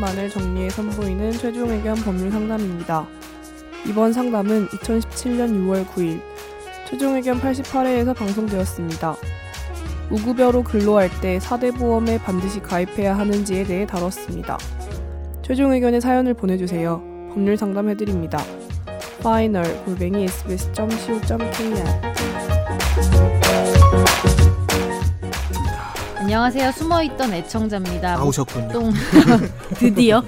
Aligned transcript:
사연만을 0.00 0.30
정리해 0.30 0.70
선보이는 0.70 1.32
최종 1.32 1.70
의견 1.70 1.94
법률 1.96 2.30
상담입니다. 2.30 3.06
이번 3.86 4.12
상담은 4.12 4.66
2017년 4.68 5.52
6월 5.54 5.86
9일 5.86 6.20
최종 6.86 7.14
의견 7.14 7.40
88회에서 7.40 8.14
방송되었습니다. 8.14 9.16
무급여로 10.08 10.64
근로할 10.64 11.08
때 11.20 11.38
4대 11.38 11.76
보험에 11.76 12.18
반드시 12.18 12.60
가입해야 12.60 13.16
하는지에 13.16 13.64
대해 13.64 13.86
다뤘습니다. 13.86 14.58
최종 15.42 15.72
의견의 15.72 16.00
사연을 16.00 16.34
보내주세요. 16.34 17.02
법률 17.32 17.56
상담해드립니다. 17.56 18.42
final 19.20 19.84
골뱅이 19.84 20.24
sbs.co.kr 20.24 22.10
안녕하세요. 26.30 26.70
숨어있던 26.70 27.34
애청자입니다. 27.34 28.14
나오셨군요. 28.14 28.66
목동 28.66 28.92
드디어 29.74 30.22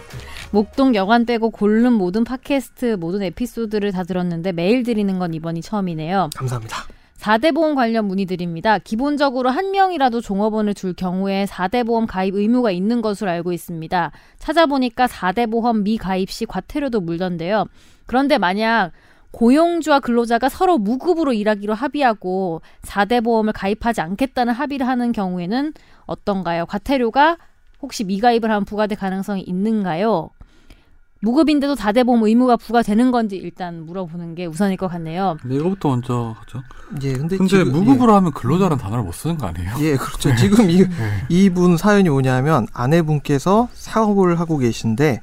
목동 0.51 0.97
여관 0.97 1.25
빼고 1.25 1.51
골룸 1.51 1.93
모든 1.93 2.25
팟캐스트 2.25 2.97
모든 2.99 3.23
에피소드를 3.23 3.93
다 3.93 4.03
들었는데 4.03 4.51
메일 4.51 4.83
드리는 4.83 5.17
건 5.21 5.33
이번이 5.33 5.63
처음이네요. 5.63 6.31
감사합니다. 6.35 6.77
4대 7.21 7.55
보험 7.55 7.77
관련 7.77 8.07
문의드립니다. 8.07 8.79
기본적으로 8.79 9.49
한 9.51 9.71
명이라도 9.71 10.21
종업원을 10.21 10.75
둘 10.75 10.93
경우에 10.93 11.45
4대 11.45 11.87
보험 11.87 12.09
가입 12.09 12.35
의무가 12.35 12.73
있는 12.73 13.01
것으로 13.01 13.31
알고 13.31 13.53
있습니다. 13.53 14.11
찾아보니까 14.41 15.07
4대 15.07 15.49
보험 15.49 15.85
미가입 15.85 16.33
시 16.33 16.47
과태료도 16.47 17.01
물던데요. 17.01 17.67
그런데 18.07 18.39
만약 18.39 18.91
고용주와 19.33 20.01
근로자가 20.01 20.49
서로 20.49 20.79
무급으로 20.79 21.33
일하기로 21.33 21.75
합의하고 21.75 22.63
4대 22.83 23.25
보험을 23.25 23.53
가입하지 23.53 24.01
않겠다는 24.01 24.53
합의를 24.55 24.87
하는 24.87 25.13
경우에는 25.13 25.73
어떤가요? 26.07 26.67
과태료가 26.67 27.39
혹시 27.81 28.05
미가입을 28.05 28.51
하면 28.51 28.65
부과될 28.65 28.97
가능성이 28.99 29.43
있는가요? 29.43 30.31
무급인데도 31.21 31.75
4대 31.75 32.05
보험 32.05 32.25
의무가 32.25 32.57
부과되는 32.57 33.13
건지 33.13 33.37
일단 33.37 33.87
물어보는 33.87 34.35
게 34.35 34.47
우선일 34.47 34.77
것 34.77 34.89
같네요. 34.89 35.37
근데 35.41 35.55
이거부터 35.55 35.91
먼저 35.91 36.35
하죠. 36.41 36.61
예, 37.03 37.13
근데, 37.13 37.37
근데 37.37 37.49
지금, 37.49 37.73
무급으로 37.73 38.13
하면 38.17 38.33
근로자라는 38.33 38.77
단어를 38.77 39.05
못 39.05 39.15
쓰는 39.15 39.39
거 39.39 39.47
아니에요? 39.47 39.71
예, 39.79 39.93
예, 39.93 39.97
그렇죠. 39.97 40.35
지금 40.35 40.69
이, 40.69 40.79
네. 40.83 40.89
이분 41.29 41.77
사연이 41.77 42.09
뭐냐면 42.11 42.67
아내분께서 42.73 43.69
사업을 43.73 44.41
하고 44.41 44.59
계신데 44.59 45.21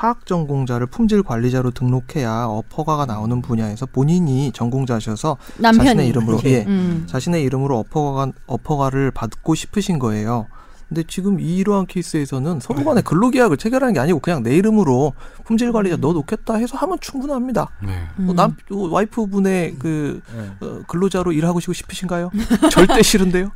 화학 0.00 0.24
전공자를 0.24 0.86
품질 0.86 1.22
관리자로 1.22 1.72
등록해야 1.72 2.46
어퍼가가 2.46 3.04
나오는 3.04 3.42
분야에서 3.42 3.84
본인이 3.84 4.50
전공자셔서 4.50 5.36
남편이 5.58 5.84
자신의 5.84 6.08
이름으로 6.08 6.40
예, 6.46 6.64
음. 6.66 7.04
자신의 7.06 7.42
이름으로 7.42 7.78
어퍼가 7.80 8.32
어퍼가를 8.46 9.10
받고 9.10 9.54
싶으신 9.54 9.98
거예요. 9.98 10.46
근데 10.88 11.04
지금 11.06 11.38
이러한 11.38 11.86
케이스에서는 11.86 12.60
서로 12.60 12.82
간에 12.82 13.02
근로계약을 13.02 13.58
체결하는 13.58 13.92
게 13.92 14.00
아니고 14.00 14.20
그냥 14.20 14.42
내 14.42 14.56
이름으로 14.56 15.12
품질 15.44 15.70
관리자 15.70 15.96
넣어 15.96 16.14
놓겠다 16.14 16.54
해서 16.54 16.78
하면 16.78 16.96
충분합니다. 17.00 17.68
네. 17.80 18.08
뭐 18.16 18.34
음. 18.34 18.36
남 18.36 18.56
와이프분의 18.70 19.76
그 19.78 20.20
네. 20.34 20.66
어, 20.66 20.80
근로자로 20.88 21.32
일하고 21.32 21.60
싶으신가요? 21.60 22.30
절대 22.72 23.02
싫은데요. 23.02 23.52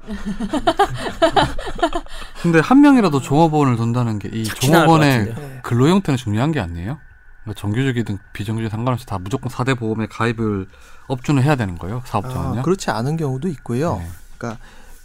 근데 2.43 2.61
한 2.61 2.83
명이라도 2.83 3.21
종업원을 3.21 3.77
둔다는 3.77 4.19
게 4.19 4.29
이 4.31 4.45
종업원의. 4.45 5.35
근로 5.65 5.89
형태는 5.89 6.19
중요한 6.19 6.53
게 6.53 6.61
아니에요? 6.61 6.99
그러니까 7.43 7.61
정규직이든 7.61 8.19
비정규직 8.33 8.71
상관없이 8.71 9.07
다 9.07 9.19
무조건 9.19 9.51
4대 9.51 9.77
보험에 9.77 10.07
가입을 10.07 10.69
업주는 11.09 11.43
해야 11.43 11.57
되는 11.57 11.77
거예요, 11.79 12.03
사업자는요? 12.05 12.61
아, 12.61 12.63
그렇지 12.63 12.91
않은 12.91 13.17
경우도 13.17 13.49
있고요. 13.49 13.97
네. 13.97 14.09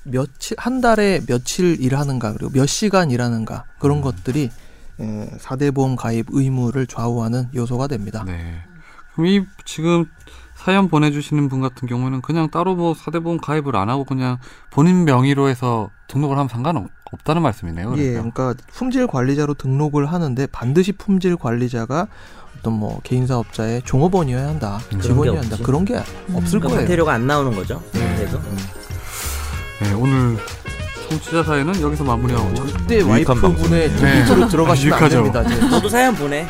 며칠 0.04 0.58
한 0.60 0.82
달에 0.82 1.22
며칠 1.26 1.80
일하는가 1.80 2.34
그리고 2.34 2.52
몇 2.52 2.66
시간 2.66 3.10
일하는가 3.10 3.66
그런 3.80 3.98
음. 3.98 4.02
것들이 4.02 4.50
에, 5.00 5.30
4대 5.38 5.74
보험 5.74 5.96
가입 5.96 6.28
의무를 6.30 6.88
좌우하는 6.88 7.50
요소가 7.56 7.88
됩니다. 7.88 8.24
네. 8.26 8.62
그럼 9.14 9.28
이 9.28 9.46
지금 9.66 10.06
사연 10.56 10.90
보내주시는 10.90 11.48
분 11.48 11.62
같은 11.62 11.88
경우는 11.88 12.22
그냥 12.22 12.50
따로 12.50 12.76
뭐 12.76 12.94
4대 12.94 13.24
보험 13.24 13.38
가입을 13.38 13.78
안 13.78 13.90
하고 13.90 14.04
그냥 14.04 14.38
본인 14.72 15.06
명의로 15.06 15.48
해서 15.48 15.90
등록을 16.08 16.38
하면 16.38 16.50
상관없 16.50 16.90
다는 17.24 17.42
말씀이네요. 17.42 17.96
예, 17.98 18.12
그러니까. 18.14 18.32
그러니까 18.34 18.64
품질 18.74 19.08
관리자로 19.08 19.54
등록을 19.56 20.06
하는데 20.06 20.46
반드시 20.48 20.92
품질 20.92 21.36
관리자가 21.36 22.08
어떤 22.60 22.74
뭐 22.74 23.00
개인 23.04 23.26
사업자의 23.26 23.82
종업원이어야 23.84 24.48
한다, 24.48 24.80
음. 24.94 25.00
직원이어야 25.02 25.42
한다. 25.42 25.58
그런 25.64 25.86
게 25.86 25.96
없을 25.96 26.60
그러니까 26.60 26.68
거예요. 26.68 26.82
과태료가 26.82 27.14
안 27.14 27.26
나오는 27.28 27.56
거죠. 27.56 27.82
네. 27.94 28.16
그래도 28.18 28.38
음. 28.38 28.58
네, 29.82 29.94
오늘 29.94 30.38
청취자 31.10 31.42
사연은 31.44 31.82
여기서 31.82 32.04
마무리하고 32.04 32.54
절대 32.54 32.96
유익한 32.98 33.10
와이프분의 33.10 33.90
방송. 33.90 34.06
네. 34.06 34.48
들어가시면 34.50 35.02
안. 35.04 35.10
됩니다. 35.10 35.42
네. 35.44 35.70
너도 35.70 35.90
사연 35.90 36.14
보내. 36.16 36.46